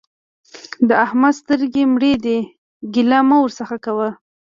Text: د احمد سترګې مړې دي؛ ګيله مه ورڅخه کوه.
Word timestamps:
د 0.87 0.89
احمد 1.05 1.33
سترګې 1.41 1.83
مړې 1.93 2.13
دي؛ 2.23 2.37
ګيله 2.93 3.19
مه 3.27 3.37
ورڅخه 3.41 3.77
کوه. 3.85 4.09